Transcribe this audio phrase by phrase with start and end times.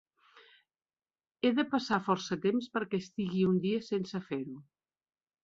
[1.43, 4.59] Ha de passar força temps perquè estiguis un dia sense fer-ho.